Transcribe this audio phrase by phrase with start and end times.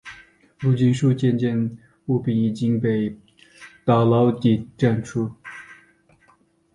[0.57, 3.15] 如今数千件物品已经被
[3.85, 5.31] 打捞及展出。